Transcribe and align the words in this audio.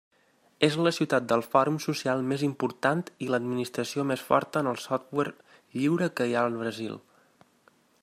És 0.67 0.77
la 0.85 0.91
ciutat 0.97 1.27
del 1.31 1.43
fòrum 1.47 1.77
social 1.85 2.23
més 2.31 2.45
important 2.49 3.05
i 3.27 3.29
l'Administració 3.33 4.09
més 4.13 4.25
forta 4.31 4.67
en 4.69 4.73
software 4.87 5.35
lliure 5.79 6.13
que 6.19 6.29
hi 6.33 6.39
ha 6.41 6.49
al 6.51 6.63
Brasil. 6.67 7.03